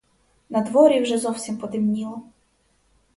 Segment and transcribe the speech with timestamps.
[0.49, 2.21] Надворі вже зовсім потемніло.